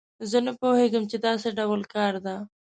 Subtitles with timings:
[0.29, 2.35] زه نه پوهیږم چې دا څه ډول کار ده